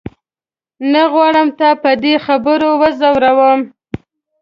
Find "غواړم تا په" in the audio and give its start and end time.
1.13-1.91